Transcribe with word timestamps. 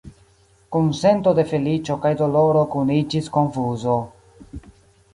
Kun 0.75 0.89
sento 0.99 1.33
de 1.41 1.45
feliĉo 1.51 1.99
kaj 2.07 2.13
doloro 2.23 2.65
kuniĝis 2.75 3.33
konfuzo. 3.39 4.03